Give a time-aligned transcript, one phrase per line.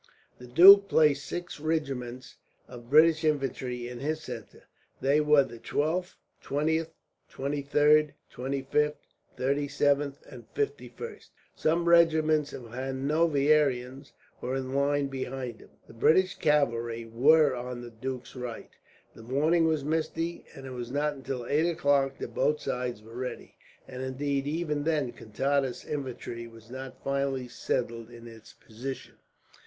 [0.39, 4.63] The duke placed six regiments of British infantry in his centre.
[4.99, 6.87] They were the 12th, 20th,
[7.31, 8.95] 23rd, 25th,
[9.37, 11.29] 37th and 51st.
[11.55, 15.69] Some regiments of Hanoverians were in line behind them.
[15.85, 18.71] The British cavalry were on the duke's right.
[19.13, 23.13] The morning was misty, and it was not until eight o'clock that both sides were
[23.15, 23.55] ready,
[23.87, 29.19] and indeed even then Contades' infantry was not finally settled in its position.